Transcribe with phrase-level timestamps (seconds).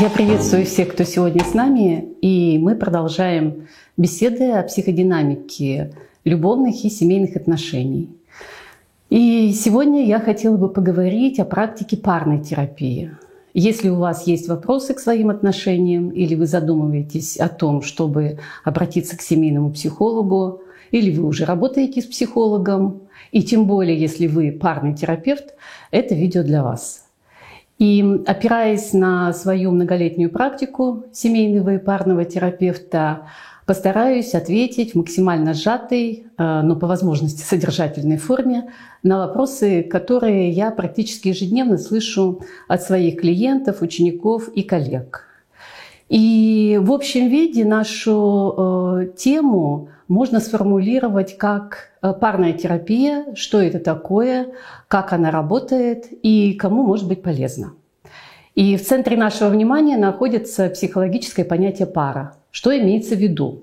[0.00, 5.92] Я приветствую всех, кто сегодня с нами, и мы продолжаем беседы о психодинамике
[6.24, 8.08] любовных и семейных отношений.
[9.10, 13.14] И сегодня я хотела бы поговорить о практике парной терапии.
[13.52, 19.18] Если у вас есть вопросы к своим отношениям, или вы задумываетесь о том, чтобы обратиться
[19.18, 24.94] к семейному психологу, или вы уже работаете с психологом, и тем более, если вы парный
[24.94, 25.54] терапевт,
[25.90, 27.04] это видео для вас.
[27.82, 33.26] И опираясь на свою многолетнюю практику семейного и парного терапевта,
[33.66, 38.70] постараюсь ответить в максимально сжатой, э, но по возможности содержательной форме
[39.02, 45.31] на вопросы, которые я практически ежедневно слышу от своих клиентов, учеников и коллег.
[46.12, 53.78] И в общем виде нашу э, тему можно сформулировать как э, парная терапия, что это
[53.78, 54.48] такое,
[54.88, 57.72] как она работает и кому может быть полезна.
[58.54, 62.36] И в центре нашего внимания находится психологическое понятие пара.
[62.50, 63.62] Что имеется в виду?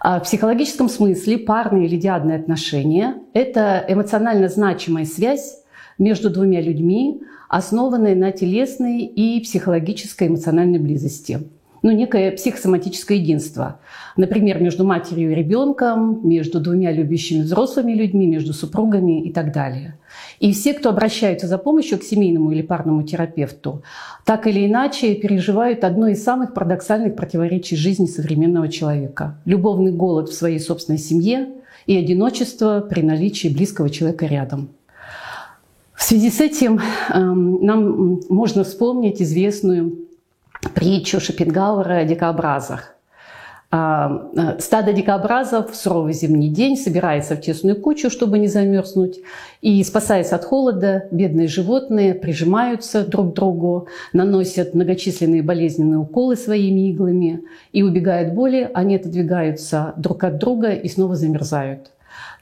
[0.00, 5.62] А в психологическом смысле парные или диадные отношения– это эмоционально значимая связь
[5.98, 11.48] между двумя людьми, основанная на телесной и психологической эмоциональной близости
[11.86, 13.78] ну, некое психосоматическое единство.
[14.16, 19.96] Например, между матерью и ребенком, между двумя любящими взрослыми людьми, между супругами и так далее.
[20.40, 23.84] И все, кто обращаются за помощью к семейному или парному терапевту,
[24.24, 29.38] так или иначе переживают одно из самых парадоксальных противоречий жизни современного человека.
[29.44, 31.50] Любовный голод в своей собственной семье
[31.86, 34.70] и одиночество при наличии близкого человека рядом.
[35.94, 40.05] В связи с этим э, нам можно вспомнить известную
[40.74, 42.96] притчу Шопенгауэра о дикообразах.
[43.68, 49.18] А, э, стадо дикообразов в суровый зимний день собирается в тесную кучу, чтобы не замерзнуть.
[49.60, 56.90] И, спасаясь от холода, бедные животные прижимаются друг к другу, наносят многочисленные болезненные уколы своими
[56.90, 57.42] иглами.
[57.72, 61.90] И, убегая от боли, они отодвигаются друг от друга и снова замерзают.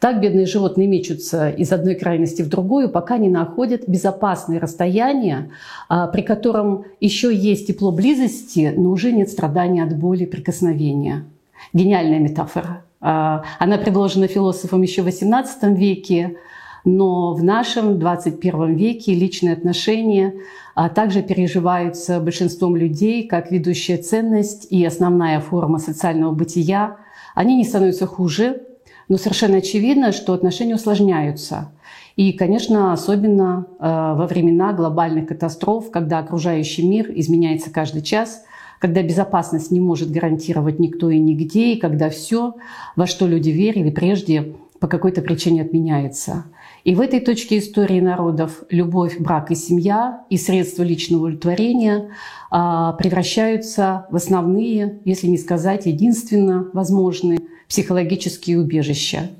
[0.00, 5.50] Так бедные животные мечутся из одной крайности в другую, пока не находят безопасное расстояние,
[5.88, 11.24] а, при котором еще есть тепло близости, но уже нет страдания от боли прикосновения.
[11.72, 12.82] Гениальная метафора.
[13.00, 16.36] А, она предложена философом еще в XVIII веке,
[16.84, 20.34] но в нашем 21 веке личные отношения
[20.74, 26.96] а также переживаются большинством людей как ведущая ценность и основная форма социального бытия.
[27.34, 28.62] Они не становятся хуже,
[29.08, 31.70] но совершенно очевидно, что отношения усложняются.
[32.16, 38.44] И, конечно, особенно э, во времена глобальных катастроф, когда окружающий мир изменяется каждый час,
[38.78, 42.54] когда безопасность не может гарантировать никто и нигде, и когда все,
[42.96, 46.44] во что люди верили прежде, по какой-то причине отменяется.
[46.84, 52.10] И в этой точке истории народов любовь, брак и семья и средства личного удовлетворения
[52.50, 59.30] а, превращаются в основные, если не сказать единственно возможные психологические убежища.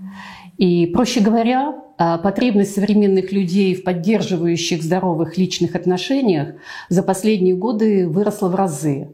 [0.56, 6.54] И, проще говоря, а, потребность современных людей в поддерживающих здоровых личных отношениях
[6.88, 9.10] за последние годы выросла в разы.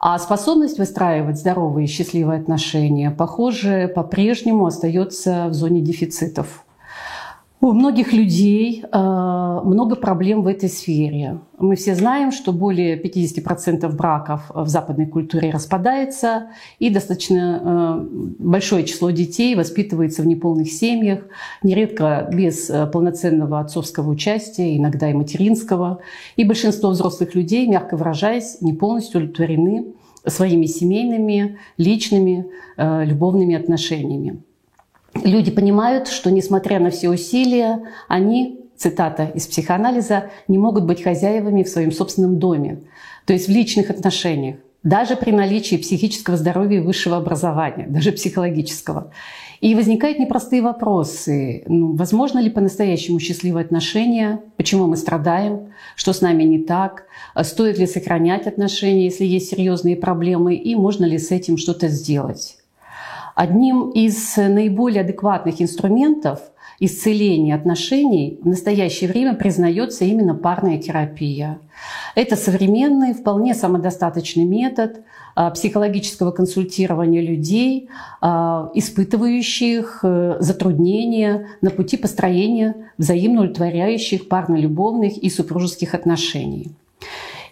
[0.00, 6.64] А способность выстраивать здоровые и счастливые отношения, похоже, по-прежнему остается в зоне дефицитов.
[7.62, 11.40] У многих людей э, много проблем в этой сфере.
[11.58, 16.46] Мы все знаем, что более 50% браков в западной культуре распадается,
[16.78, 18.06] и достаточно э,
[18.38, 21.26] большое число детей воспитывается в неполных семьях,
[21.62, 26.00] нередко без э, полноценного отцовского участия, иногда и материнского.
[26.36, 29.88] И большинство взрослых людей, мягко выражаясь, не полностью удовлетворены
[30.26, 32.46] своими семейными, личными,
[32.78, 34.42] любовными отношениями.
[35.14, 41.62] Люди понимают, что несмотря на все усилия, они, цитата из психоанализа, не могут быть хозяевами
[41.62, 42.82] в своем собственном доме,
[43.26, 49.12] то есть в личных отношениях, даже при наличии психического здоровья и высшего образования, даже психологического.
[49.60, 51.64] И возникают непростые вопросы.
[51.66, 54.40] Ну, возможно ли по-настоящему счастливые отношения?
[54.56, 55.74] Почему мы страдаем?
[55.96, 57.04] Что с нами не так?
[57.42, 60.54] Стоит ли сохранять отношения, если есть серьезные проблемы?
[60.54, 62.56] И можно ли с этим что-то сделать?
[63.40, 66.40] Одним из наиболее адекватных инструментов
[66.78, 71.58] исцеления отношений в настоящее время признается именно парная терапия.
[72.14, 75.00] Это современный, вполне самодостаточный метод
[75.34, 77.88] а, психологического консультирования людей,
[78.20, 86.72] а, испытывающих э, затруднения на пути построения взаимно удовлетворяющих парно-любовных и супружеских отношений.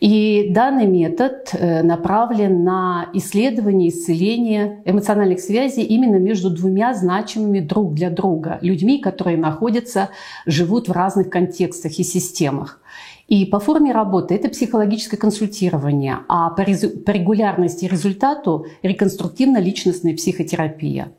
[0.01, 7.95] И данный метод э, направлен на исследование, исцеление эмоциональных связей именно между двумя значимыми друг
[7.95, 10.11] для друга людьми, которые находятся,
[10.47, 12.81] живут в разных контекстах и системах.
[13.27, 21.13] И по форме работы это психологическое консультирование, а по, регулярности и результату реконструктивно-личностная психотерапия.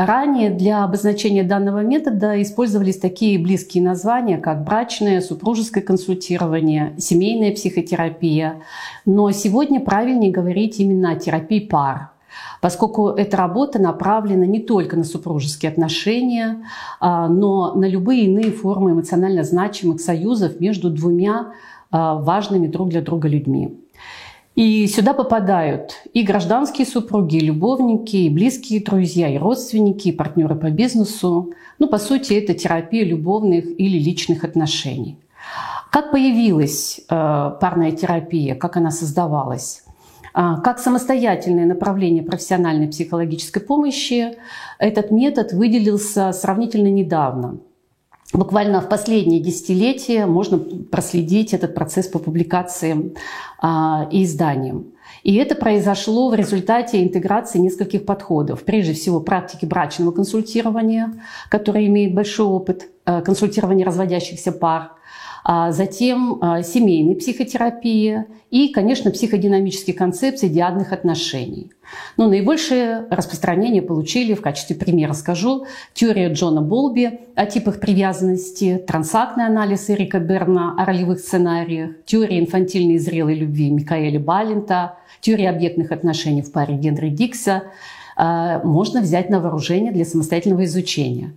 [0.00, 8.62] Ранее для обозначения данного метода использовались такие близкие названия, как брачное, супружеское консультирование, семейная психотерапия.
[9.04, 12.12] Но сегодня правильнее говорить именно о терапии пар,
[12.62, 16.64] поскольку эта работа направлена не только на супружеские отношения,
[16.98, 21.52] а, но на любые иные формы эмоционально значимых союзов между двумя
[21.90, 23.79] а, важными друг для друга людьми.
[24.60, 30.54] И сюда попадают и гражданские супруги, и любовники, и близкие друзья, и родственники, и партнеры
[30.54, 31.54] по бизнесу.
[31.78, 35.16] Ну, по сути, это терапия любовных или личных отношений.
[35.90, 39.82] Как появилась э, парная терапия, как она создавалась?
[40.34, 44.36] А, как самостоятельное направление профессиональной психологической помощи
[44.78, 47.60] этот метод выделился сравнительно недавно–
[48.32, 53.14] Буквально в последние десятилетия можно проследить этот процесс по публикациям
[53.60, 54.92] а, и изданиям.
[55.24, 58.62] И это произошло в результате интеграции нескольких подходов.
[58.62, 64.92] Прежде всего, практики брачного консультирования, которая имеет большой опыт а, консультирования разводящихся пар,
[65.44, 71.70] затем а, семейной психотерапии и, конечно, психодинамические концепции диадных отношений.
[72.16, 79.46] Но наибольшее распространение получили, в качестве примера скажу, теория Джона Болби о типах привязанности, трансактный
[79.46, 85.90] анализ Эрика Берна о ролевых сценариях, теория инфантильной и зрелой любви Микаэля Балента, теория объектных
[85.90, 87.72] отношений в паре Генри Дикса– а,
[88.64, 91.34] можно взять на вооружение для самостоятельного изучения.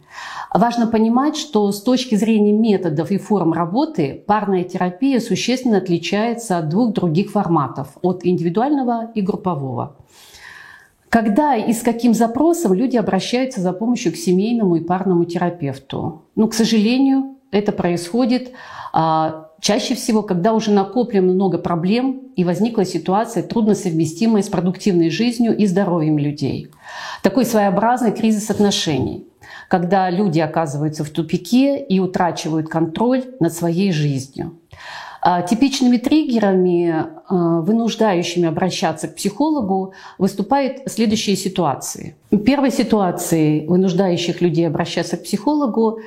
[0.54, 6.70] Важно понимать, что с точки зрения методов и форм работы парная терапия существенно отличается от
[6.70, 9.96] двух других форматов– от индивидуального и группового.
[11.10, 16.24] Когда и с каким запросом люди обращаются за помощью к семейному и парному терапевту?
[16.36, 18.52] Ну, к сожалению, это происходит
[18.92, 25.10] а, чаще всего, когда уже накоплено много проблем и возникла ситуация, трудно совместимая с продуктивной
[25.10, 26.68] жизнью и здоровьем людей.
[27.24, 29.26] Такой своеобразный кризис отношений,
[29.70, 34.60] когда люди оказываются в тупике и утрачивают контроль над своей жизнью.
[35.22, 42.18] А, типичными триггерами, а, вынуждающими обращаться к психологу, выступают следующие ситуации.
[42.46, 46.00] Первой ситуацией, вынуждающих людей обращаться к психологу,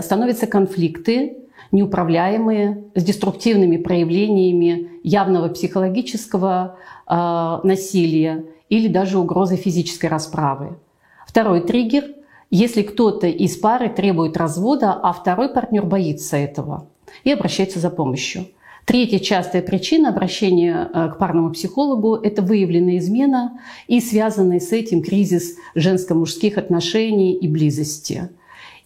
[0.00, 1.36] становятся конфликты
[1.72, 6.76] неуправляемые, с деструктивными проявлениями явного психологического
[7.06, 10.78] э, насилия или даже угрозы физической расправы.
[11.26, 12.04] Второй триггер–
[12.50, 16.88] если кто-то из пары требует развода, а второй партнер боится этого
[17.24, 18.46] и обращается за помощью.
[18.86, 25.02] Третья частая причина обращения э, к парному психологу– это выявленная измена и связанный с этим
[25.02, 28.30] кризис женско-мужских отношений и близости.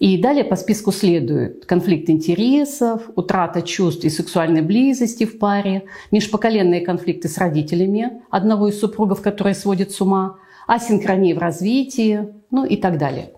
[0.03, 6.81] И далее по списку следует конфликт интересов, утрата чувств и сексуальной близости в паре, межпоколенные
[6.81, 12.77] конфликты с родителями одного из супругов, которые сводят с ума, асинхрония в развитии, ну и
[12.79, 13.31] так далее.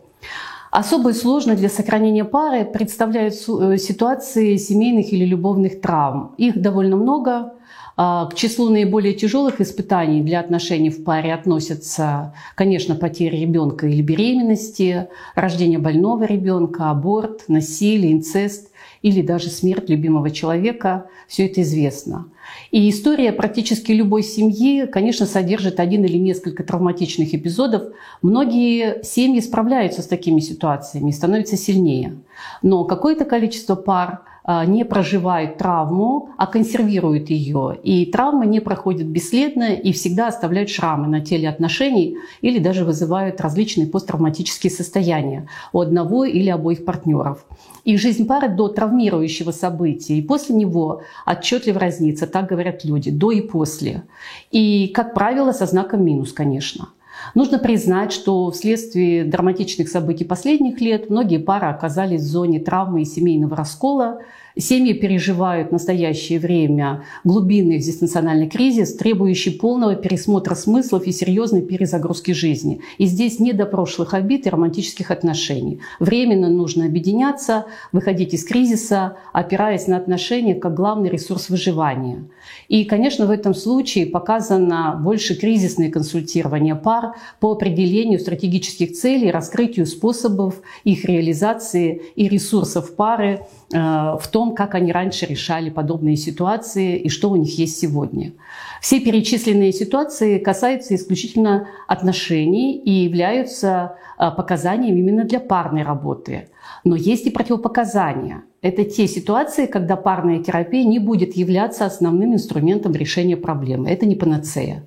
[0.70, 6.34] Особой сложной для сохранения пары представляют э, ситуации семейных или любовных травм.
[6.38, 7.52] Их довольно много,
[7.96, 15.08] к числу наиболее тяжелых испытаний для отношений в паре относятся, конечно, потеря ребенка или беременности,
[15.36, 18.70] рождение больного ребенка, аборт, насилие, инцест
[19.02, 21.06] или даже смерть любимого человека.
[21.28, 22.26] Все это известно.
[22.70, 27.94] И история практически любой семьи, конечно, содержит один или несколько травматичных эпизодов.
[28.22, 32.16] Многие семьи справляются с такими ситуациями и становятся сильнее.
[32.60, 37.78] Но какое-то количество пар– а, не проживают травму, а консервируют ее.
[37.82, 43.40] И травмы не проходят бесследно и всегда оставляют шрамы на теле отношений или даже вызывают
[43.40, 47.46] различные посттравматические состояния у одного или обоих партнеров.
[47.84, 53.30] И жизнь пары до травмирующего события и после него отчетливо разнится, так говорят люди, до
[53.30, 54.02] и после.
[54.50, 56.88] И, как правило, со знаком минус, конечно.
[57.34, 63.04] Нужно признать, что вследствие драматичных событий последних лет многие пары оказались в зоне травмы и
[63.04, 64.20] семейного раскола,
[64.56, 72.30] Семьи переживают в настоящее время глубинный экзистенциональный кризис, требующий полного пересмотра смыслов и серьезной перезагрузки
[72.30, 72.80] жизни.
[72.98, 75.80] И здесь не до прошлых обид и романтических отношений.
[75.98, 82.24] Временно нужно объединяться, выходить из кризиса, опираясь на отношения как главный ресурс выживания.
[82.68, 89.86] И, конечно, в этом случае показано больше кризисное консультирование пар по определению стратегических целей, раскрытию
[89.86, 93.40] способов их реализации и ресурсов пары
[93.74, 98.32] в том, как они раньше решали подобные ситуации и что у них есть сегодня.
[98.80, 106.48] Все перечисленные ситуации касаются исключительно отношений и являются а, показанием именно для парной работы.
[106.84, 108.42] Но есть и противопоказания.
[108.62, 113.90] Это те ситуации, когда парная терапия не будет являться основным инструментом решения проблемы.
[113.90, 114.84] Это не панацея.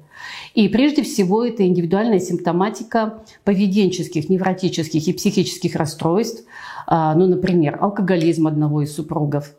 [0.58, 6.46] И прежде всего это индивидуальная симптоматика поведенческих, невротических и психических расстройств,
[6.88, 9.52] а, ну, например, алкоголизм одного из супругов,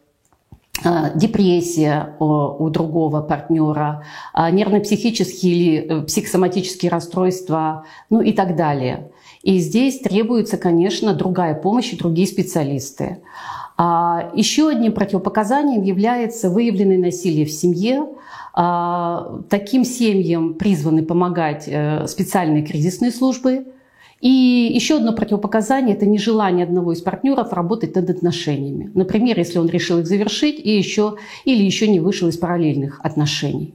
[0.84, 4.02] а, депрессия у другого партнера,
[4.32, 9.12] а, нервно-психические или э, психосоматические расстройства, ну и так далее.
[9.44, 13.18] И здесь требуется, конечно, другая помощь и другие специалисты.
[13.78, 18.08] Еще одним противопоказанием является выявленное насилие в семье.
[18.60, 23.68] А, таким семьям призваны помогать э, специальные кризисные службы.
[24.20, 24.28] И
[24.74, 28.90] еще одно противопоказание– это нежелание одного из партнеров работать над отношениями.
[28.94, 33.74] Например, если он решил их завершить и еще, или еще не вышел из параллельных отношений.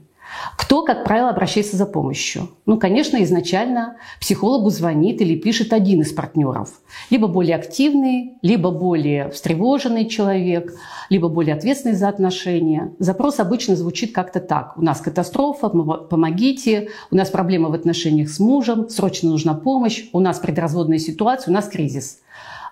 [0.58, 2.50] Кто, как правило, обращается за помощью?
[2.66, 6.70] Ну, конечно, изначально психологу звонит или пишет один из партнеров.
[7.10, 10.74] Либо более активный, либо более встревоженный человек,
[11.10, 12.94] либо более ответственный за отношения.
[13.00, 14.78] Запрос обычно звучит как-то так.
[14.78, 20.20] У нас катастрофа, помогите, у нас проблема в отношениях с мужем, срочно нужна помощь, у
[20.20, 22.20] нас предразводная ситуация, у нас кризис.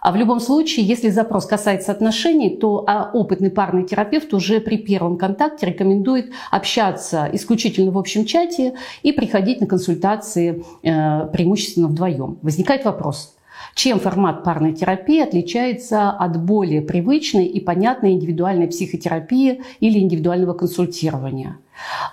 [0.01, 4.77] А в любом случае, если запрос касается отношений, то а, опытный парный терапевт уже при
[4.77, 12.39] первом контакте рекомендует общаться исключительно в общем чате и приходить на консультации э, преимущественно вдвоем.
[12.41, 13.35] Возникает вопрос,
[13.75, 21.57] чем формат парной терапии отличается от более привычной и понятной индивидуальной психотерапии или индивидуального консультирования.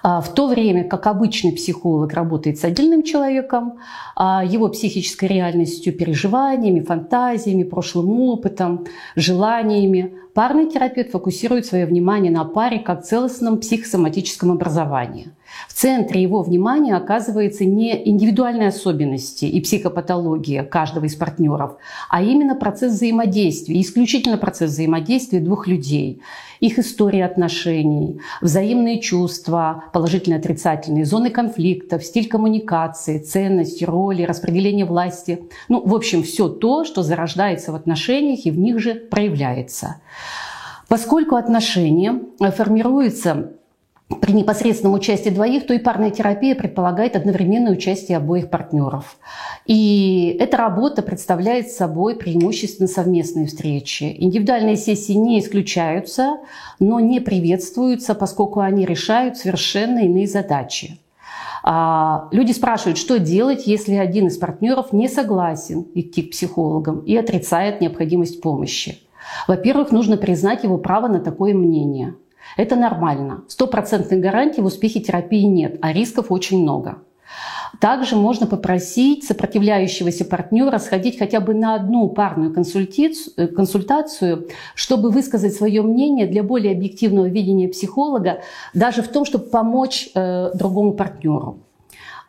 [0.02, 3.78] А, в то время как обычный психолог работает с отдельным человеком,
[4.16, 8.86] а, его психической реальностью, переживаниями, фантазиями, прошлым опытом,
[9.16, 15.32] желаниями, парный терапевт фокусирует свое внимание на паре как целостном психосоматическом образовании.
[15.66, 21.76] В центре его внимания оказывается не индивидуальные особенности и психопатология каждого из партнеров,
[22.08, 26.20] а именно процесс взаимодействия, исключительно процесс взаимодействия двух людей,
[26.60, 35.48] их история отношений, взаимные чувства, положительные, отрицательные, зоны конфликтов, стиль коммуникации, ценности, роли, распределение власти.
[35.68, 40.00] Ну, в общем, все то, что зарождается в отношениях и в них же проявляется.
[40.88, 43.52] Поскольку отношения формируются
[44.08, 49.18] при непосредственном участии двоих, то и парная терапия предполагает одновременное участие обоих партнеров.
[49.66, 54.16] И эта работа представляет собой преимущественно совместные встречи.
[54.18, 56.38] Индивидуальные сессии не исключаются,
[56.80, 60.98] но не приветствуются, поскольку они решают совершенно иные задачи.
[61.62, 67.14] А, люди спрашивают, что делать, если один из партнеров не согласен идти к психологам и
[67.14, 69.00] отрицает необходимость помощи.
[69.46, 72.14] Во-первых, нужно признать его право на такое мнение–
[72.56, 73.44] это нормально.
[73.48, 77.02] Стопроцентной гарантии в успехе терапии нет, а рисков очень много.
[77.80, 85.54] Также можно попросить сопротивляющегося партнера сходить хотя бы на одну парную э, консультацию, чтобы высказать
[85.54, 88.40] свое мнение для более объективного видения психолога,
[88.74, 91.60] даже в том, чтобы помочь э, другому партнеру.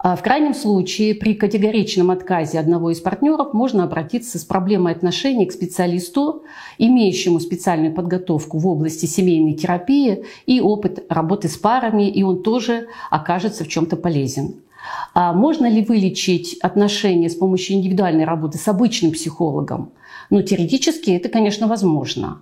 [0.01, 5.46] А в крайнем случае, при категоричном отказе одного из партнеров можно обратиться с проблемой отношений
[5.46, 6.44] к специалисту,
[6.77, 12.88] имеющему специальную подготовку в области семейной терапии и опыт работы с парами, и он тоже
[13.10, 14.62] окажется в чем-то полезен.
[15.13, 19.91] А можно ли вылечить отношения с помощью индивидуальной работы с обычным психологом?
[20.29, 22.41] Ну, теоретически это, конечно, возможно.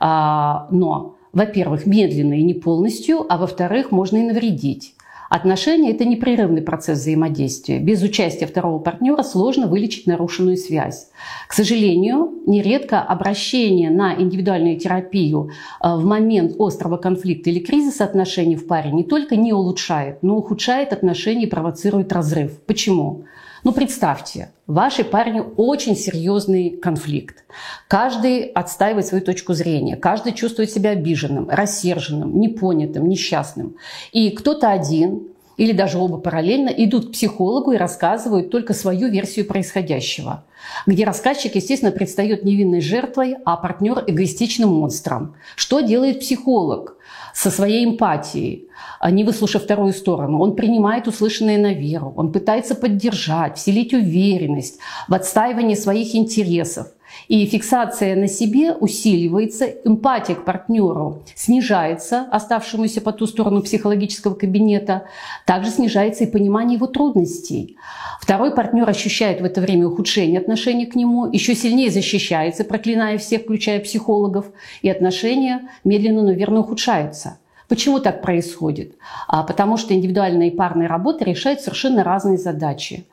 [0.00, 4.94] А, но, во-первых, медленно и не полностью, а во-вторых, можно и навредить.
[5.28, 7.78] Отношения– это непрерывный процесс взаимодействия.
[7.78, 11.08] Без участия второго партнера сложно вылечить нарушенную связь.
[11.48, 15.50] К сожалению, нередко обращение на индивидуальную терапию
[15.82, 20.36] э, в момент острого конфликта или кризиса отношений в паре не только не улучшает, но
[20.36, 22.60] ухудшает отношения и провоцирует разрыв.
[22.66, 23.24] Почему?
[23.64, 27.44] Ну, представьте, в вашей паре очень серьезный конфликт.
[27.88, 33.76] Каждый отстаивает свою точку зрения, каждый чувствует себя обиженным, рассерженным, непонятым, несчастным.
[34.12, 39.46] И кто-то один или даже оба параллельно идут к психологу и рассказывают только свою версию
[39.46, 40.44] происходящего,
[40.84, 45.36] где рассказчик, естественно, предстает невинной жертвой, а партнер эгоистичным монстром.
[45.56, 46.98] Что делает психолог?
[47.34, 48.68] Со своей эмпатией,
[49.00, 50.40] а не выслушав вторую сторону.
[50.40, 56.86] Он принимает услышанное на веру, он пытается поддержать, вселить уверенность в отстаивании своих интересов.
[57.28, 65.04] И фиксация на себе усиливается, эмпатия к партнеру снижается, оставшемуся по ту сторону психологического кабинета.
[65.46, 67.76] Также снижается и понимание его трудностей.
[68.20, 73.42] Второй партнер ощущает в это время ухудшение отношений к нему, еще сильнее защищается, проклиная всех,
[73.42, 74.46] включая психологов,
[74.82, 77.38] и отношения медленно, но верно ухудшаются.
[77.68, 78.96] Почему так происходит?
[79.26, 83.06] А, потому что индивидуальная и парная работа решают совершенно разные задачи.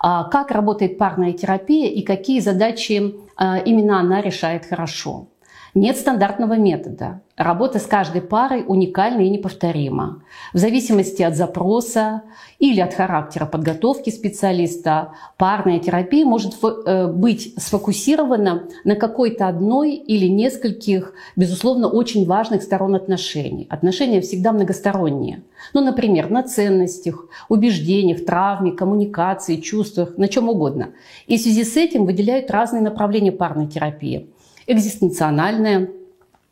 [0.00, 5.28] А, как работает парная терапия и какие задачи а, именно она решает хорошо?
[5.74, 7.20] Нет стандартного метода.
[7.36, 10.24] Работа с каждой парой уникальна и неповторима.
[10.52, 12.22] В зависимости от запроса
[12.58, 20.26] или от характера подготовки специалиста, парная терапия может э, быть сфокусирована на какой-то одной или
[20.26, 23.66] нескольких, безусловно, очень важных сторон отношений.
[23.70, 25.42] Отношения всегда многосторонние.
[25.74, 30.90] Ну, например, на ценностях, убеждениях, травме, коммуникации, чувствах, на чем угодно.
[31.26, 34.28] И в связи с этим выделяют разные направления парной терапии
[34.68, 35.88] экзистенциональная,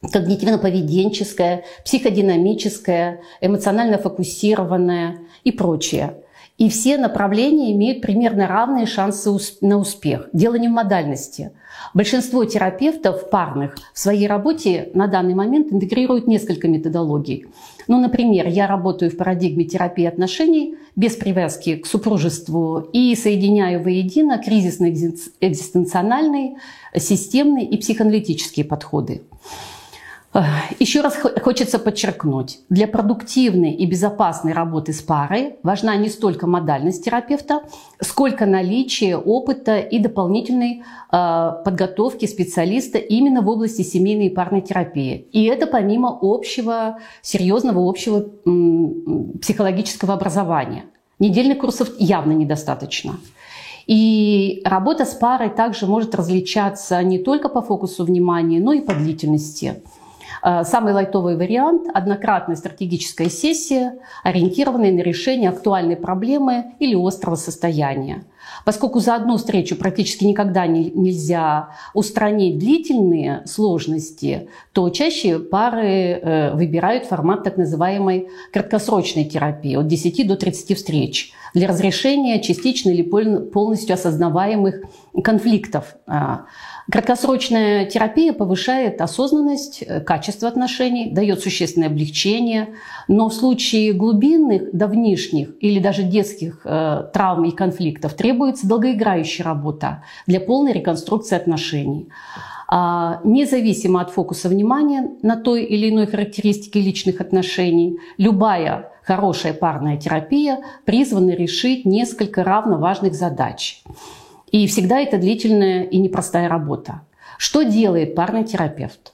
[0.02, 6.14] когнитивно-поведенческая, психодинамическая, эмоционально фокусированная и прочее.
[6.58, 9.30] И все направления имеют примерно равные шансы
[9.60, 10.28] на успех.
[10.32, 11.52] Дело не в модальности.
[11.94, 17.46] Большинство терапевтов парных в своей работе на данный момент интегрируют несколько методологий.
[17.88, 24.38] Ну, например, я работаю в парадигме терапии отношений без привязки к супружеству и соединяю воедино
[24.38, 26.56] кризисно-экзистенциональный,
[26.96, 29.22] системный и психоаналитические подходы.
[30.78, 37.04] Еще раз хочется подчеркнуть, для продуктивной и безопасной работы с парой важна не столько модальность
[37.04, 37.62] терапевта,
[38.00, 45.26] сколько наличие опыта и дополнительной э, подготовки специалиста именно в области семейной и парной терапии.
[45.32, 48.26] И это помимо общего, серьезного общего
[49.40, 50.84] психологического образования.
[51.18, 53.18] Недельных курсов явно недостаточно.
[53.86, 58.92] И работа с парой также может различаться не только по фокусу внимания, но и по
[58.92, 59.82] длительности.
[60.46, 68.22] Э, самый лайтовый вариант– однократная стратегическая сессия, ориентированная на решение актуальной проблемы или острого состояния.
[68.64, 76.54] Поскольку за одну встречу практически никогда не, нельзя устранить длительные сложности, то чаще пары э,
[76.54, 83.02] выбирают формат так называемой краткосрочной терапии от 10 до 30 встреч для разрешения частично или
[83.02, 84.82] полностью осознаваемых
[85.24, 85.96] конфликтов.
[86.90, 92.74] Краткосрочная терапия повышает осознанность, э, качество отношений, дает существенное облегчение,
[93.08, 100.04] но в случае глубинных, давнишних или даже детских э, травм и конфликтов требуется долгоиграющая работа
[100.28, 102.08] для полной реконструкции отношений.
[102.68, 109.96] А, независимо от фокуса внимания на той или иной характеристике личных отношений, любая хорошая парная
[109.96, 113.82] терапия призвана решить несколько равноважных задач.
[114.56, 117.02] И всегда это длительная и непростая работа.
[117.36, 119.12] Что делает парный терапевт?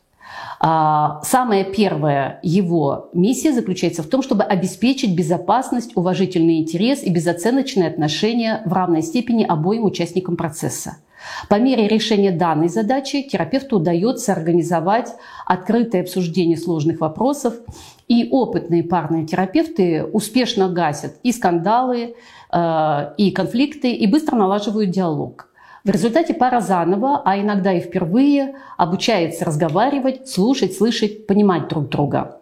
[0.60, 7.88] А, самая первая его миссия заключается в том, чтобы обеспечить безопасность, уважительный интерес и безоценочное
[7.88, 10.98] отношение в равной степени обоим участникам процесса.
[11.48, 15.12] По мере решения данной задачи терапевту удается организовать
[15.44, 17.54] открытое обсуждение сложных вопросов,
[18.08, 22.14] и опытные парные терапевты успешно гасят и скандалы,
[22.54, 25.48] и конфликты, и быстро налаживают диалог.
[25.84, 32.38] В результате пара заново, а иногда и впервые, обучается разговаривать, слушать, слышать, понимать друг друга.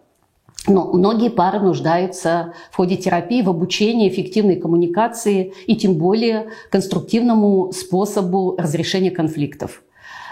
[0.67, 7.71] Но многие пары нуждаются в ходе терапии в обучении эффективной коммуникации и тем более конструктивному
[7.71, 9.81] способу разрешения конфликтов.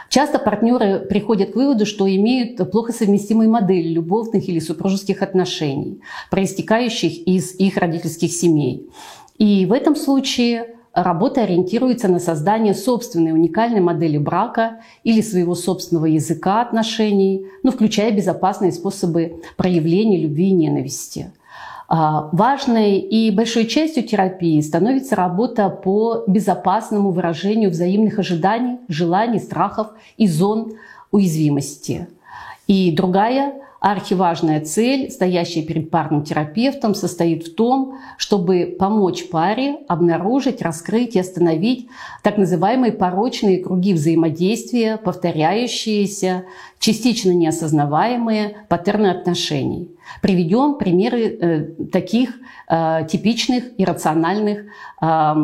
[0.09, 7.27] Часто партнеры приходят к выводу, что имеют плохо совместимые модели любовных или супружеских отношений, проистекающих
[7.27, 8.89] из их родительских семей.
[9.39, 16.05] И в этом случае работа ориентируется на создание собственной уникальной модели брака или своего собственного
[16.05, 21.31] языка отношений, ну, включая безопасные способы проявления любви и ненависти.
[21.87, 29.87] А, важной и большой частью терапии становится работа по безопасному выражению взаимных ожиданий, желаний, страхов
[30.17, 30.73] и зон
[31.11, 32.07] уязвимости.
[32.67, 40.61] И другая Архиважная цель, стоящая перед парным терапевтом, состоит в том, чтобы помочь паре обнаружить,
[40.61, 41.87] раскрыть и остановить
[42.21, 46.43] так называемые порочные круги взаимодействия, повторяющиеся,
[46.77, 49.89] частично неосознаваемые паттерны отношений.
[50.21, 51.61] Приведем примеры э,
[51.91, 52.31] таких
[52.67, 54.65] э, типичных иррациональных
[55.01, 55.35] э,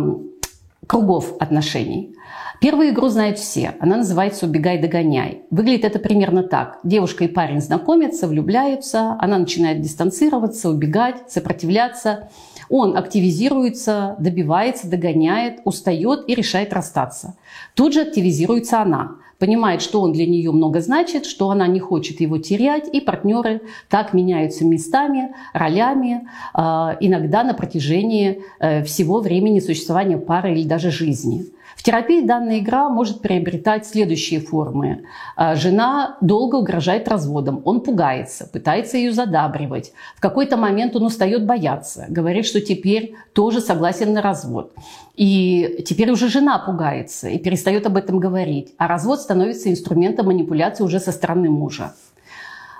[0.88, 2.15] кругов отношений.
[2.62, 3.76] Первую игру знают все.
[3.80, 5.44] Она называется «Убегай, догоняй».
[5.52, 6.80] Выглядит это примерно так.
[6.84, 12.30] Девушка и парень знакомятся, влюбляются, она начинает дистанцироваться, убегать, сопротивляться.
[12.70, 17.36] Он активизируется, добивается, догоняет, устает и решает расстаться.
[17.76, 22.22] Тут же активизируется она, понимает, что он для нее много значит, что она не хочет
[22.22, 29.60] его терять, и партнеры так меняются местами, ролями, а, иногда на протяжении э, всего времени
[29.60, 31.46] существования пары или даже жизни.
[31.76, 35.04] В терапии данная игра может приобретать следующие формы.
[35.36, 39.94] А, жена долго угрожает разводом, он пугается, пытается ее задабривать.
[40.16, 44.74] В какой-то момент он устает бояться, говорит, что теперь тоже согласен на развод.
[45.16, 48.74] И теперь уже жена пугается и перестает об этом говорить.
[48.78, 51.94] А развод становится инструментом манипуляции уже со стороны мужа.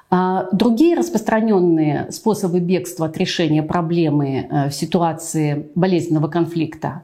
[0.10, 7.04] А, другие распространенные способы бегства от решения проблемы э, в ситуации болезненного конфликта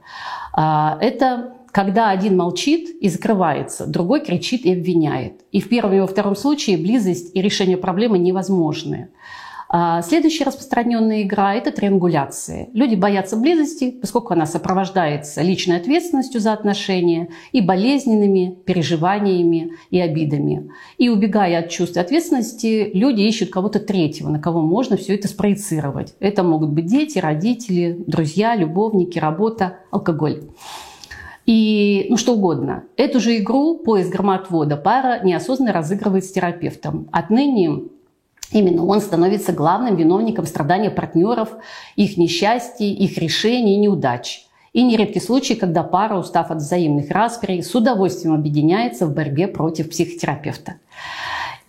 [0.53, 5.41] а,– это когда один молчит и закрывается, другой кричит и обвиняет.
[5.51, 9.09] И в первом и во втором случае близость и решение проблемы невозможны.
[9.73, 12.67] А следующая распространенная игра– это триангуляция.
[12.73, 20.71] Люди боятся близости, поскольку она сопровождается личной ответственностью за отношения и болезненными переживаниями и обидами.
[20.97, 26.15] И убегая от чувств ответственности, люди ищут кого-то третьего, на кого можно все это спроецировать.
[26.19, 30.41] Это могут быть дети, родители, друзья, любовники, работа, алкоголь
[31.45, 32.83] и ну что угодно.
[32.97, 37.07] Эту же игру поиск громоотвода пара неосознанно разыгрывает с терапевтом.
[37.11, 37.83] Отныне
[38.51, 41.53] Именно он становится главным виновником страдания партнеров,
[41.95, 44.45] их несчастий, их решений и неудач.
[44.73, 49.89] И нередки случаи, когда пара, устав от взаимных расприй, с удовольствием объединяется в борьбе против
[49.89, 50.75] психотерапевта.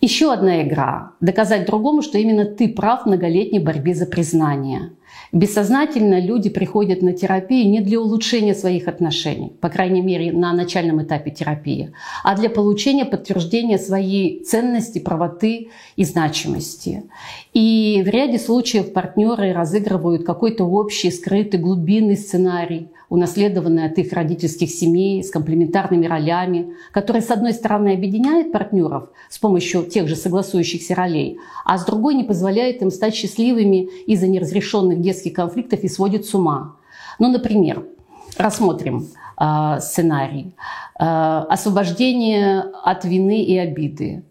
[0.01, 4.91] Еще одна игра– доказать другому, что именно ты прав в многолетней борьбе за признание–
[5.33, 11.01] Бессознательно люди приходят на терапию не для улучшения своих отношений, по крайней мере на начальном
[11.01, 11.91] этапе терапии,
[12.23, 17.05] а для получения подтверждения своей ценности, правоты и значимости.
[17.51, 24.71] И в ряде случаев партнеры разыгрывают какой-то общий, скрытый, глубинный сценарий, унаследованный от их родительских
[24.71, 30.95] семей, с комплементарными ролями, который, с одной стороны, объединяет партнеров с помощью тех же согласующихся
[30.95, 36.25] ролей, а с другой не позволяет им стать счастливыми из-за неразрешенных детских конфликтов и сводит
[36.25, 36.77] с ума.
[37.19, 37.85] Ну, например,
[38.35, 39.07] рассмотрим
[39.39, 40.55] э, сценарий.
[40.99, 44.23] Э, освобождение от вины и обиды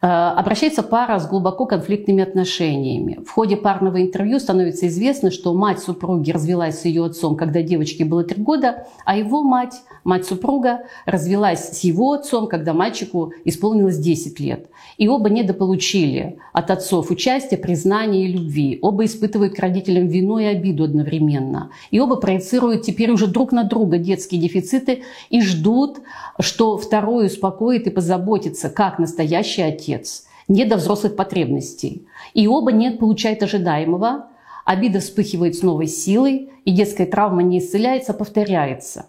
[0.00, 3.20] обращается пара с глубоко конфликтными отношениями.
[3.26, 8.06] В ходе парного интервью становится известно, что мать супруги развелась с ее отцом, когда девочке
[8.06, 13.98] было три года, а его мать, мать супруга, развелась с его отцом, когда мальчику исполнилось
[13.98, 14.70] 10 лет.
[14.96, 18.78] И оба недополучили от отцов участия, признания и любви.
[18.80, 21.72] Оба испытывают к родителям вину и обиду одновременно.
[21.90, 25.98] И оба проецируют теперь уже друг на друга детские дефициты и ждут,
[26.38, 32.06] что второй успокоит и позаботится, как настоящий отец отец, не до взрослых потребностей.
[32.34, 34.26] И оба не получают ожидаемого,
[34.64, 39.06] обида вспыхивает с новой силой, и детская травма не исцеляется, а повторяется.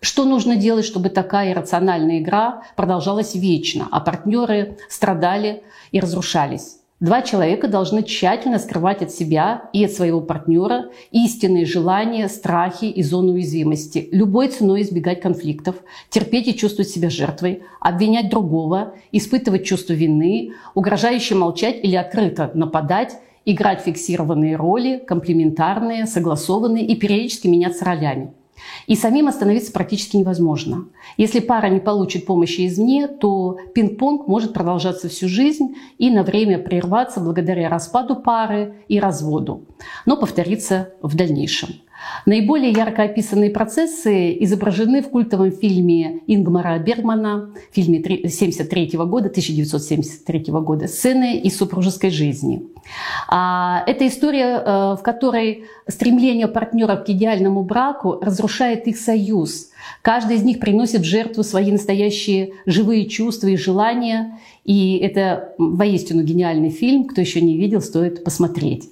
[0.00, 6.78] Что нужно делать, чтобы такая иррациональная игра продолжалась вечно, а партнеры страдали и разрушались?
[7.02, 13.02] Два человека должны тщательно скрывать от себя и от своего партнера истинные желания, страхи и
[13.02, 15.74] зону уязвимости, любой ценой избегать конфликтов,
[16.10, 23.18] терпеть и чувствовать себя жертвой, обвинять другого, испытывать чувство вины, угрожающе молчать или открыто нападать,
[23.44, 28.32] играть фиксированные роли, комплементарные, согласованные и периодически меняться ролями.
[28.86, 30.86] И самим остановиться практически невозможно.
[31.16, 36.58] Если пара не получит помощи извне, то пинг-понг может продолжаться всю жизнь и на время
[36.58, 39.66] прерваться благодаря распаду пары и разводу,
[40.06, 41.70] но повториться в дальнейшем.
[42.26, 50.86] Наиболее ярко описанные процессы изображены в культовом фильме Ингмара Бергмана, фильме 1973 года, 1973 года
[50.86, 52.62] «Сцены из супружеской жизни».
[53.28, 59.71] А, это история, э, в которой стремление партнеров к идеальному браку разрушает их союз.
[60.02, 64.38] Каждый из них приносит в жертву свои настоящие живые чувства и желания.
[64.64, 67.04] И это воистину гениальный фильм.
[67.04, 68.88] Кто еще не видел, стоит посмотреть.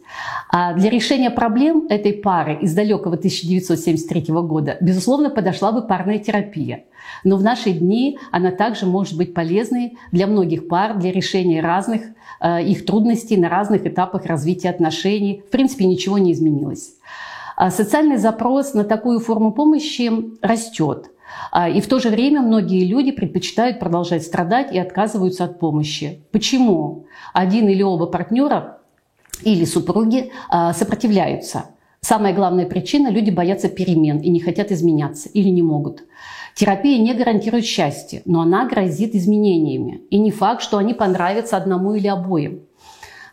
[0.50, 6.84] А для решения проблем этой пары из далекого 1973 года, безусловно, подошла бы парная терапия.
[7.24, 12.02] Но в наши дни она также может быть полезной для многих пар для решения разных
[12.40, 15.42] э, их трудностей на разных этапах развития отношений.
[15.46, 16.94] В принципе, ничего не изменилось.
[17.60, 21.10] А социальный запрос на такую форму помощи растет.
[21.52, 26.24] А, и в то же время многие люди предпочитают продолжать страдать и отказываются от помощи.
[26.32, 27.04] Почему?
[27.34, 28.78] Один или оба партнера
[29.42, 31.66] или супруги а, сопротивляются.
[32.00, 36.04] Самая главная причина– люди боятся перемен и не хотят изменяться или не могут.
[36.54, 40.00] Терапия не гарантирует счастье, но она грозит изменениями.
[40.08, 42.62] И не факт, что они понравятся одному или обоим.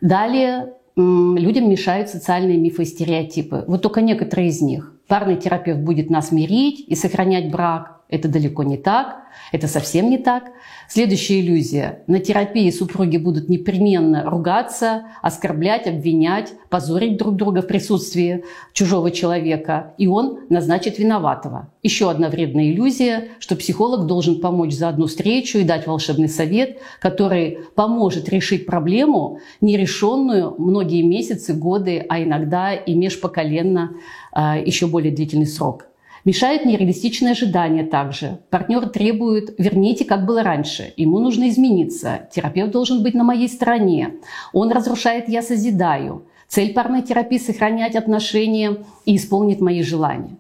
[0.01, 3.63] Далее людям мешают социальные мифы и стереотипы.
[3.67, 4.96] Вот только некоторые из них.
[5.07, 8.01] Парный терапевт будет нас мирить и сохранять брак.
[8.09, 10.51] Это далеко не так, это совсем не так.
[10.87, 12.03] Следующая иллюзия.
[12.07, 19.93] На терапии супруги будут непременно ругаться, оскорблять, обвинять, позорить друг друга в присутствии чужого человека,
[19.97, 21.69] и он назначит виноватого.
[21.83, 26.79] Еще одна вредная иллюзия, что психолог должен помочь за одну встречу и дать волшебный совет,
[27.01, 33.91] который поможет решить проблему, нерешенную многие месяцы, годы, а иногда и межпоколенно
[34.37, 35.87] еще более длительный срок.
[36.25, 38.39] Мешает нереалистичные ожидания также.
[38.49, 40.93] Партнер требует «верните, как было раньше».
[40.97, 42.27] Ему нужно измениться.
[42.33, 44.15] Терапевт должен быть на моей стороне.
[44.51, 46.25] Он разрушает «я созидаю».
[46.49, 50.37] Цель парной терапии– сохранять отношения и исполнить мои желания.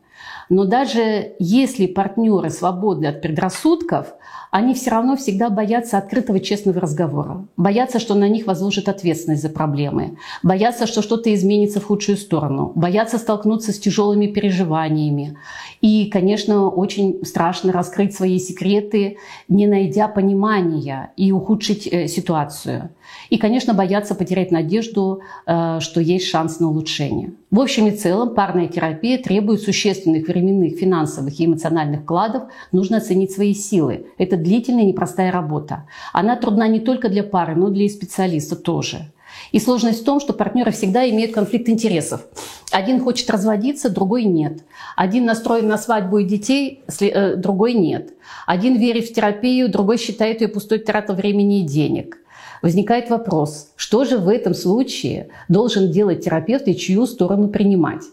[0.49, 4.13] Но даже если партнеры свободны от предрассудков,
[4.51, 7.45] они все равно всегда боятся открытого честного разговора.
[7.57, 10.17] Боятся, что на них возложат ответственность за проблемы.
[10.43, 12.71] Боятся, что что-то изменится в худшую сторону.
[12.75, 15.37] Боятся столкнуться с тяжелыми переживаниями.
[15.81, 22.89] И, конечно, очень страшно раскрыть свои секреты, не найдя понимания и ухудшить э, ситуацию.
[23.29, 27.33] И, конечно, боятся потерять надежду, э, что есть шанс на улучшение.
[27.51, 32.43] В общем и целом парная терапия требует существенных временных, финансовых и эмоциональных вкладов.
[32.71, 34.07] Нужно оценить свои силы.
[34.17, 35.87] Это длительная и непростая работа.
[36.13, 39.11] Она трудна не только для пары, но и для специалиста тоже.
[39.51, 42.25] И сложность в том, что партнеры всегда имеют конфликт интересов.
[42.71, 44.63] Один хочет разводиться, другой нет.
[44.95, 48.13] Один настроен на свадьбу и детей, э, другой нет.
[48.45, 52.17] Один верит в терапию, другой считает ее пустой тратой времени и денег.
[52.61, 58.03] Возникает вопрос, что же в этом случае должен делать терапевт и чью сторону принимать?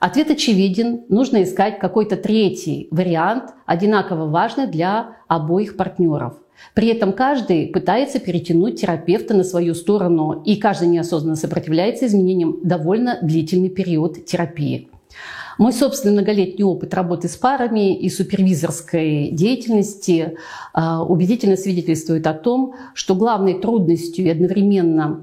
[0.00, 1.02] Ответ очевиден.
[1.10, 6.36] Нужно искать какой-то третий вариант, одинаково важный для обоих партнеров.
[6.74, 13.18] При этом каждый пытается перетянуть терапевта на свою сторону, и каждый неосознанно сопротивляется изменениям довольно
[13.20, 14.88] длительный период терапии.
[15.60, 20.38] Мой собственный многолетний опыт работы с парами и супервизорской деятельности
[20.72, 25.22] а, убедительно свидетельствует о том, что главной трудностью и одновременно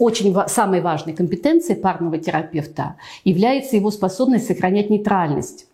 [0.00, 5.66] очень самой важной компетенцией парного терапевта является его способность сохранять нейтральность.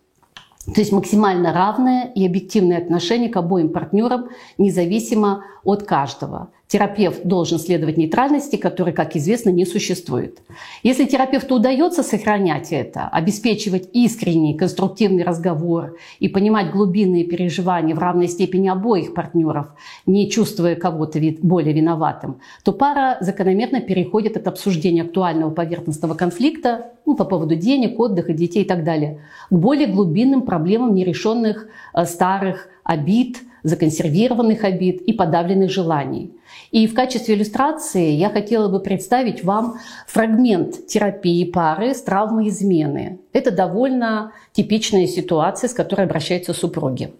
[0.65, 6.49] То есть максимально равное и объективное отношение к обоим партнерам, независимо от каждого.
[6.69, 10.37] Терапевт должен следовать нейтральности, которой, как известно, не существует.
[10.83, 18.27] Если терапевту удается сохранять это, обеспечивать искренний конструктивный разговор и понимать глубинные переживания в равной
[18.27, 19.69] степени обоих партнеров,
[20.05, 27.15] не чувствуя кого-то более виноватым, то пара закономерно переходит от обсуждения актуального поверхностного конфликта ну,
[27.15, 32.67] по поводу денег, отдыха, детей и так далее, к более глубинным проблемам нерешенных э, старых
[32.83, 36.33] обид, законсервированных обид и подавленных желаний.
[36.71, 43.19] И в качестве иллюстрации я хотела бы представить вам фрагмент терапии пары с травмой измены.
[43.33, 47.11] Это довольно типичная ситуация, с которой обращаются супруги.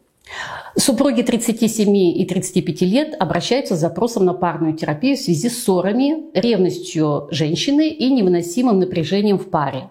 [0.77, 6.25] Супруги 37 и 35 лет обращаются с запросом на парную терапию в связи с ссорами,
[6.33, 9.89] ревностью женщины и невыносимым напряжением в паре.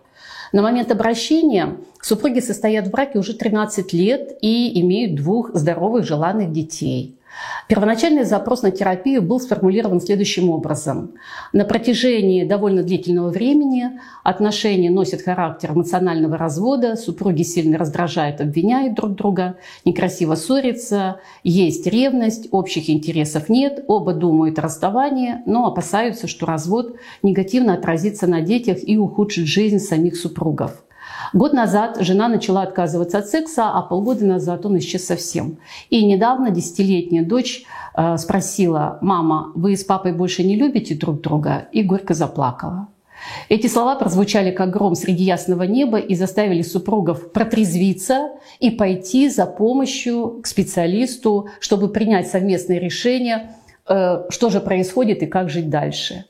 [0.52, 6.52] На момент обращения супруги состоят в браке уже 13 лет и имеют двух здоровых желанных
[6.52, 7.17] детей.
[7.68, 11.14] Первоначальный запрос на терапию был сформулирован следующим образом.
[11.52, 19.14] На протяжении довольно длительного времени отношения носят характер эмоционального развода, супруги сильно раздражают, обвиняют друг
[19.14, 26.46] друга, некрасиво ссорятся, есть ревность, общих интересов нет, оба думают о расставании, но опасаются, что
[26.46, 30.82] развод негативно отразится на детях и ухудшит жизнь самих супругов.
[31.32, 35.58] Год назад жена начала отказываться от секса, а полгода назад он исчез совсем.
[35.90, 41.68] И недавно десятилетняя дочь э, спросила, «Мама, вы с папой больше не любите друг друга?»
[41.72, 42.88] и горько заплакала.
[43.48, 49.46] Эти слова прозвучали как гром среди ясного неба и заставили супругов протрезвиться и пойти за
[49.46, 53.50] помощью к специалисту, чтобы принять совместное решение,
[53.88, 56.24] э, что же происходит и как жить дальше.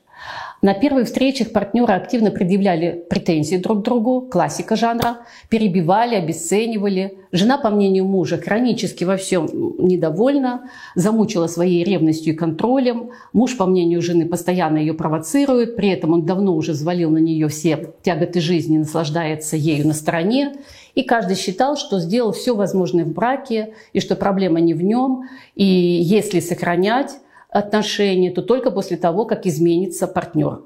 [0.61, 7.17] На первых встречах партнеры активно предъявляли претензии друг к другу, классика жанра, перебивали, обесценивали.
[7.31, 13.11] Жена, по мнению мужа, хронически во всем недовольна, замучила своей ревностью и контролем.
[13.31, 17.47] Муж, по мнению жены, постоянно ее провоцирует, при этом он давно уже взвалил на нее
[17.47, 20.55] все тяготы жизни, наслаждается ею на стороне.
[20.93, 25.23] И каждый считал, что сделал все возможное в браке, и что проблема не в нем.
[25.55, 27.11] И если сохранять
[27.49, 30.61] отношения, то только после того, как изменится партнер.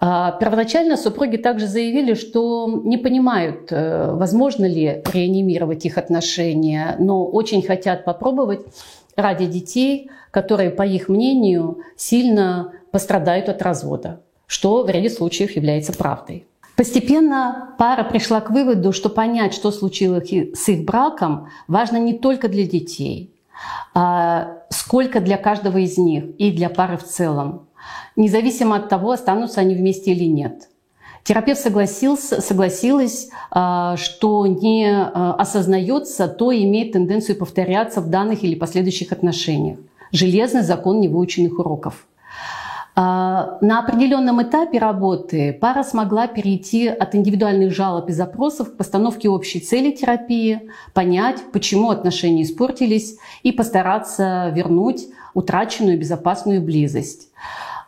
[0.00, 7.26] А, первоначально супруги также заявили, что не понимают, э, возможно ли реанимировать их отношения, но
[7.26, 8.60] очень хотят попробовать
[9.16, 15.92] ради детей, которые, по их мнению, сильно пострадают от развода, что в ряде случаев является
[15.92, 16.46] правдой.
[16.76, 22.46] Постепенно пара пришла к выводу, что понять, что случилось с их браком, важно не только
[22.48, 23.34] для детей,
[24.70, 27.68] сколько для каждого из них и для пары в целом,
[28.16, 30.68] независимо от того, останутся они вместе или нет.
[31.28, 38.54] Терапевт согласился, согласилась, а, что не а, осознается, то имеет тенденцию повторяться в данных или
[38.54, 39.78] последующих отношениях.
[40.10, 42.06] Железный закон невыученных уроков.
[43.00, 49.28] А, на определенном этапе работы пара смогла перейти от индивидуальных жалоб и запросов к постановке
[49.28, 50.62] общей цели терапии,
[50.94, 57.28] понять, почему отношения испортились и постараться вернуть утраченную безопасную близость.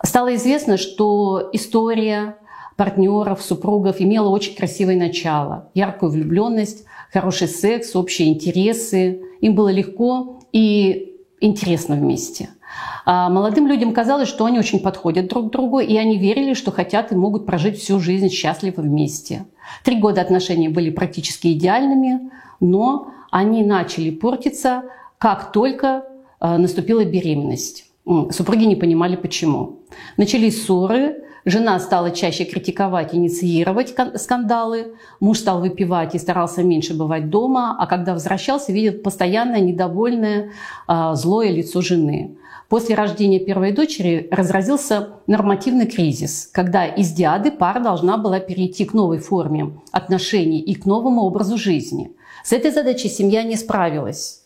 [0.05, 2.37] Стало известно, что история
[2.77, 9.21] партнеров, супругов имела очень красивое начало, яркую влюбленность, хороший секс, общие интересы.
[9.41, 12.51] Им было легко и интересно вместе–
[13.07, 17.13] молодым людям казалось, что они очень подходят друг к другу, и они верили, что хотят
[17.13, 19.47] и могут прожить всю жизнь счастливо вместе.
[19.85, 22.31] Три года отношений были практически идеальными,
[22.61, 24.85] но они начали портиться,
[25.19, 26.05] как только
[26.39, 27.87] а, наступила беременность.
[28.31, 29.81] Супруги не понимали, почему.
[30.17, 37.31] Начались ссоры, жена стала чаще критиковать, инициировать скандалы, муж стал выпивать и старался меньше бывать
[37.31, 40.51] дома, а когда возвращался, видел постоянное недовольное,
[40.87, 42.37] а, злое лицо жены.
[42.71, 48.95] После рождения первой дочери разразился нормативный кризис, когда из диады пара должна была перейти к
[48.95, 52.13] новой форме отношений и к новому образу жизни.
[52.45, 54.43] С этой задачей семья не справилась.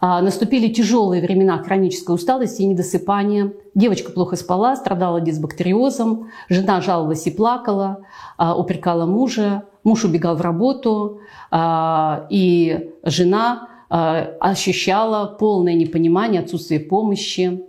[0.00, 3.52] А, наступили тяжелые времена хронической усталости и недосыпания.
[3.74, 6.30] Девочка плохо спала, страдала дисбактериозом.
[6.48, 8.04] Жена жаловалась и плакала,
[8.36, 9.64] а, упрекала мужа.
[9.82, 17.62] Муж убегал в работу, а, и жена ощущала полное непонимание, отсутствие помощи.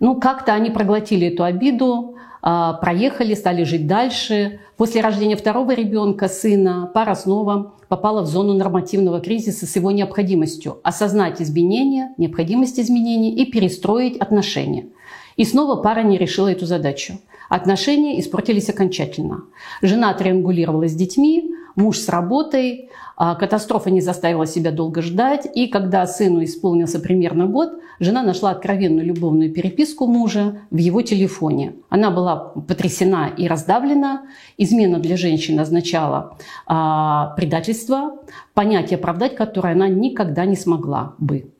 [0.00, 4.60] Ну, как-то они проглотили эту обиду, э, проехали, стали жить дальше.
[4.76, 10.78] После рождения второго ребенка, сына, пара снова попала в зону нормативного кризиса с его необходимостью
[10.82, 14.88] осознать изменения, необходимость изменений и перестроить отношения.
[15.36, 17.14] И снова пара не решила эту задачу.
[17.48, 19.44] Отношения испортились окончательно.
[19.82, 26.06] Жена триангулировала с детьми, муж с работой, катастрофа не заставила себя долго ждать, и когда
[26.06, 31.74] сыну исполнился примерно год, жена нашла откровенную любовную переписку мужа в его телефоне.
[31.88, 34.22] Она была потрясена и раздавлена.
[34.58, 38.16] Измена для женщины означала а, предательство,
[38.54, 41.53] понятие оправдать, которое она никогда не смогла бы.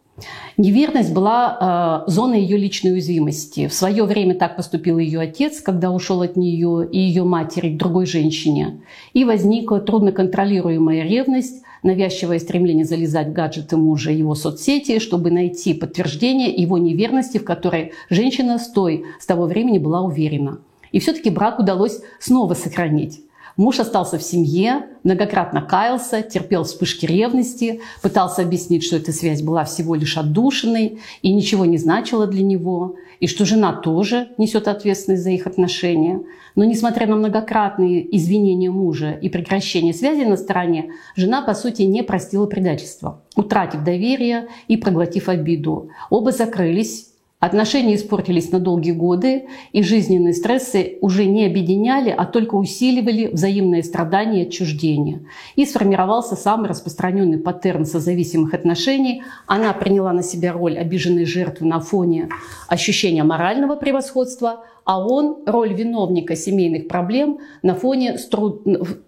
[0.57, 3.67] Неверность была э, зоной ее личной уязвимости.
[3.67, 7.77] В свое время так поступил ее отец, когда ушел от нее и ее матери к
[7.77, 8.81] другой женщине.
[9.13, 15.75] И возникла трудноконтролируемая ревность, навязчивое стремление залезать в гаджеты мужа и его соцсети, чтобы найти
[15.75, 20.61] подтверждение его неверности, в которой женщина с той, с того времени была уверена.
[20.93, 23.21] И все-таки брак удалось снова сохранить.
[23.57, 29.65] Муж остался в семье, многократно каялся, терпел вспышки ревности, пытался объяснить, что эта связь была
[29.65, 35.23] всего лишь отдушиной и ничего не значила для него, и что жена тоже несет ответственность
[35.23, 36.21] за их отношения.
[36.57, 42.03] Но несмотря на многократные извинения мужа и прекращение связи на стороне, жена, по сути, не
[42.03, 45.91] простила предательство, утратив доверие и проглотив обиду.
[46.11, 47.14] Оба закрылись,
[47.45, 53.83] Отношения испортились на долгие годы, и жизненные стрессы уже не объединяли, а только усиливали взаимные
[53.83, 55.27] страдания и отчуждение.
[55.55, 59.25] И сформировался самый распространенный паттерн созависимых отношений.
[59.47, 62.31] Она приняла на себя роль обиженной жертвы на фоне
[62.67, 68.63] ощущения морального превосходства, а он роль виновника семейных проблем на фоне с, труд,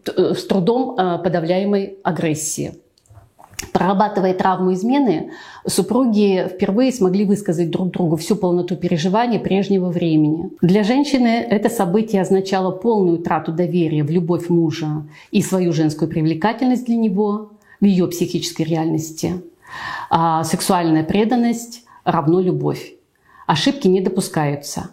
[0.05, 2.75] с трудом э, подавляемой агрессии.
[3.73, 5.31] Прорабатывая травму измены,
[5.67, 10.51] супруги впервые смогли высказать друг другу всю полноту переживаний прежнего времени.
[10.61, 16.87] Для женщины это событие означало полную трату доверия в любовь мужа и свою женскую привлекательность
[16.87, 19.43] для него в ее психической реальности.
[20.11, 22.95] А сексуальная преданность равно любовь.
[23.47, 24.91] Ошибки не допускаются.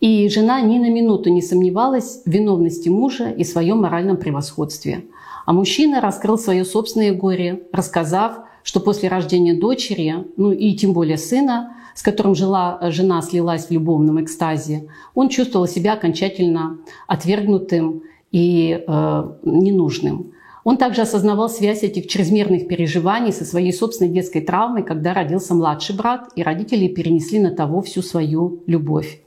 [0.00, 5.04] И жена ни на минуту не сомневалась в виновности мужа и своем моральном превосходстве–
[5.48, 11.16] а мужчина раскрыл свое собственное горе, рассказав, что после рождения дочери, ну и тем более
[11.16, 18.84] сына, с которым жила, жена слилась в любовном экстазе, он чувствовал себя окончательно отвергнутым и
[18.86, 20.32] э, ненужным.
[20.64, 25.96] Он также осознавал связь этих чрезмерных переживаний со своей собственной детской травмой, когда родился младший
[25.96, 29.22] брат, и родители перенесли на того всю свою любовь.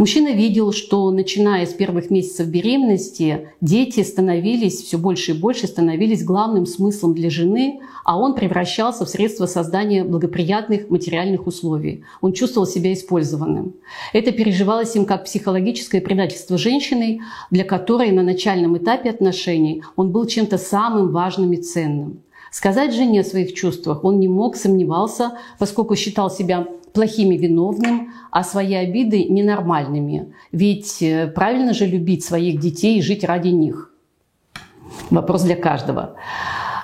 [0.00, 6.24] Мужчина видел, что начиная с первых месяцев беременности дети становились все больше и больше, становились
[6.24, 12.02] главным смыслом для жены, а он превращался в средство создания благоприятных материальных условий.
[12.22, 13.74] Он чувствовал себя использованным.
[14.14, 17.20] Это переживалось им как психологическое предательство женщины,
[17.50, 22.22] для которой на начальном этапе отношений он был чем-то самым важным и ценным.
[22.50, 28.42] Сказать жене о своих чувствах он не мог, сомневался, поскольку считал себя плохими виновным, а
[28.44, 30.32] свои обиды ненормальными.
[30.52, 33.92] Ведь э, правильно же любить своих детей и жить ради них.
[35.10, 36.16] Вопрос для каждого.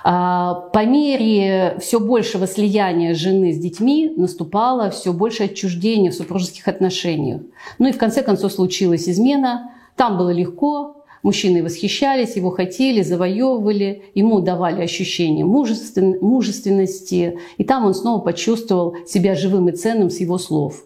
[0.08, 6.68] А, по мере все большего слияния жены с детьми наступало все больше отчуждение в супружеских
[6.68, 7.42] отношениях.
[7.78, 9.72] Ну и в конце концов случилась измена.
[9.96, 10.95] Там было легко,
[11.26, 18.94] Мужчины восхищались, его хотели, завоевывали, ему давали ощущение мужествен, мужественности, и там он снова почувствовал
[19.08, 20.84] себя живым и ценным с его слов.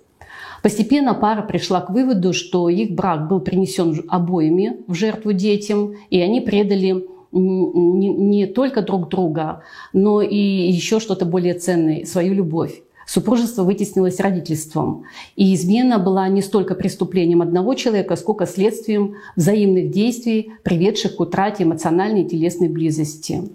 [0.62, 6.18] Постепенно пара пришла к выводу, что их брак был принесен обоими в жертву детям, и
[6.22, 9.62] они предали не, не только друг друга,
[9.93, 12.80] но и еще что-то более ценное– свою любовь.
[13.11, 15.02] Супружество вытеснилось родительством.
[15.34, 21.64] И измена была не столько преступлением одного человека, сколько следствием взаимных действий, приведших к утрате
[21.64, 23.48] эмоциональной и телесной близости.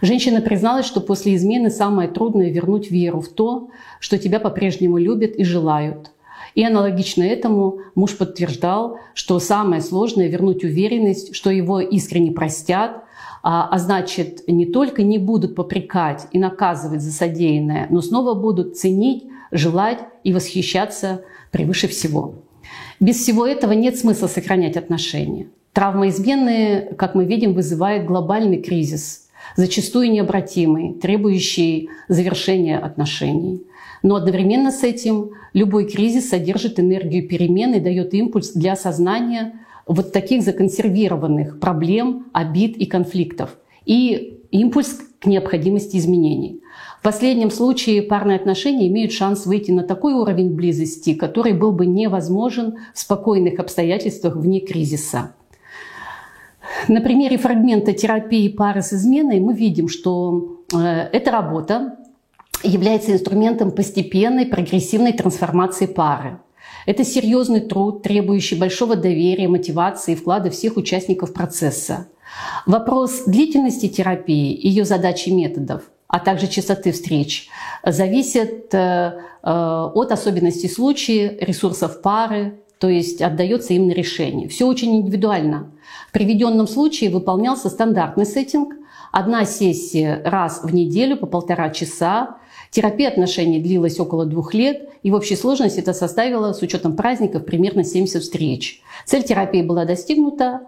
[0.00, 5.34] Женщина призналась, что после измены самое трудное вернуть веру в то, что тебя по-прежнему любят
[5.34, 6.12] и желают.
[6.54, 13.04] И аналогично этому муж подтверждал, что самое сложное– вернуть уверенность, что его искренне простят,
[13.42, 18.76] а, а значит, не только не будут попрекать и наказывать за содеянное, но снова будут
[18.76, 22.34] ценить, желать и восхищаться превыше всего.
[23.00, 25.48] Без всего этого нет смысла сохранять отношения.
[25.72, 33.62] Травма измены, как мы видим, вызывает глобальный кризис, зачастую необратимый, требующий завершения отношений.
[34.02, 40.12] Но одновременно с этим любой кризис содержит энергию перемен и дает импульс для осознания вот
[40.12, 43.56] таких законсервированных проблем, обид и конфликтов.
[43.84, 46.60] И импульс к необходимости изменений.
[47.00, 51.86] В последнем случае парные отношения имеют шанс выйти на такой уровень близости, который был бы
[51.86, 55.34] невозможен в спокойных обстоятельствах вне кризиса.
[56.88, 60.78] На примере фрагмента терапии пары с изменой мы видим, что э,
[61.12, 61.96] эта работа
[62.62, 66.38] является инструментом постепенной прогрессивной трансформации пары.
[66.86, 72.08] Это серьезный труд, требующий большого доверия, мотивации и вклада всех участников процесса.
[72.66, 77.48] Вопрос длительности терапии, ее задач и методов, а также частоты встреч,
[77.84, 78.78] зависит э,
[79.42, 84.48] э, от особенностей случая, ресурсов пары, то есть отдается им на решение.
[84.48, 85.70] Все очень индивидуально.
[86.08, 88.74] В приведенном случае выполнялся стандартный сеттинг,
[89.12, 92.36] одна сессия раз в неделю по полтора часа,
[92.70, 97.44] Терапия отношений длилась около двух лет, и в общей сложности это составило с учетом праздников
[97.44, 98.80] примерно 70 встреч.
[99.04, 100.62] Цель терапии была достигнута,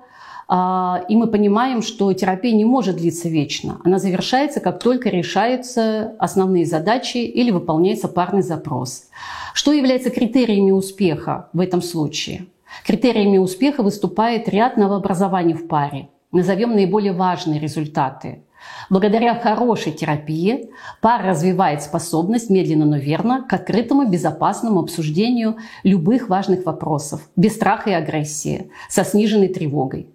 [0.48, 3.80] а, и мы понимаем, что терапия не может длиться вечно.
[3.84, 9.04] Она завершается, как только решаются основные задачи или выполняется парный запрос.
[9.54, 12.46] Что является критериями успеха в этом случае?
[12.84, 16.08] Критериями успеха выступает ряд новообразований в паре.
[16.32, 18.42] Назовем наиболее важные результаты.
[18.90, 26.66] Благодаря хорошей терапии пара развивает способность медленно, но верно к открытому, безопасному обсуждению любых важных
[26.66, 30.08] вопросов, без страха и агрессии, со сниженной тревогой.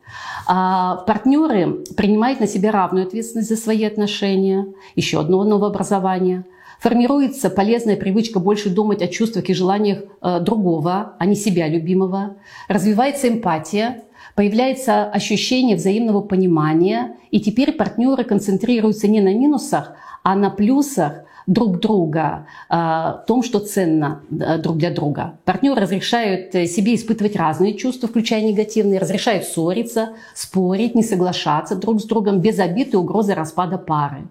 [0.47, 6.45] А партнеры принимают на себя равную ответственность за свои отношения, еще одно новообразование–
[6.79, 12.35] Формируется полезная привычка больше думать о чувствах и желаниях э, другого, а не себя любимого.
[12.67, 14.03] Развивается эмпатия,
[14.38, 21.79] появляется ощущение взаимного понимания, и теперь партнеры концентрируются не на минусах, а на плюсах друг
[21.79, 25.39] друга, э, в том, что ценно э, друг для друга.
[25.43, 31.99] Партнеры разрешают э, себе испытывать разные чувства, включая негативные, разрешают ссориться, спорить, не соглашаться друг
[31.99, 34.27] с другом без обид и угрозы распада пары.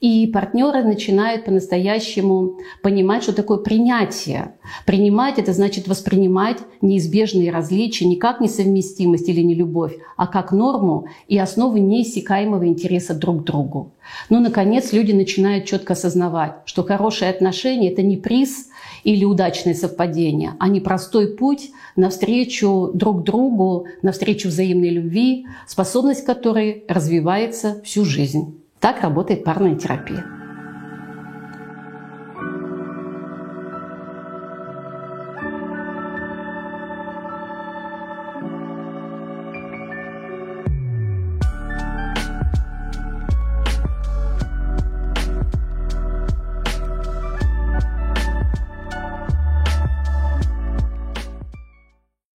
[0.00, 4.54] И партнеры начинают по-настоящему понимать, что такое принятие.
[4.86, 11.36] Принимать– это значит воспринимать неизбежные различия не как несовместимость или нелюбовь, а как норму и
[11.36, 13.94] основы неиссякаемого интереса друг к другу.
[14.30, 18.68] Ну, наконец, люди начинают четко осознавать, что хорошие отношения– это не приз
[19.02, 26.84] или удачное совпадение, а не простой путь навстречу друг другу, навстречу взаимной любви, способность которой
[26.88, 28.57] развивается всю жизнь.
[28.80, 30.37] Так работает парная терапия.